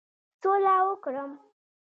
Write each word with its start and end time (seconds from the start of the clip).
سوله 0.39 0.73
وکړم. 0.87 1.31